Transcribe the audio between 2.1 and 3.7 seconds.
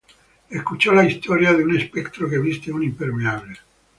que viste un impermeable.